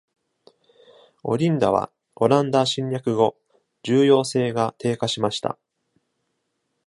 [1.21, 3.37] オリンダはオランダ侵略後、
[3.83, 5.59] 重要性が低下しました。